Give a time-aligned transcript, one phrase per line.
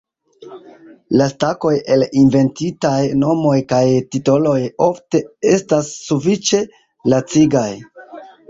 [1.19, 3.83] La stakoj el inventitaj nomoj kaj
[4.15, 4.57] titoloj
[4.89, 6.67] ofte estas sufiĉe
[7.15, 7.71] lacigaj.